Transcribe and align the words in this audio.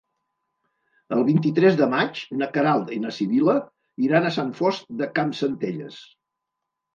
El 1.17 1.19
vint-i-tres 1.27 1.75
de 1.81 1.87
maig 1.91 2.21
na 2.39 2.47
Queralt 2.55 2.89
i 2.95 2.97
na 3.03 3.11
Sibil·la 3.19 3.55
iran 4.07 4.27
a 4.27 4.33
Sant 4.39 4.51
Fost 4.63 4.89
de 5.03 5.11
Campsentelles. 5.21 6.01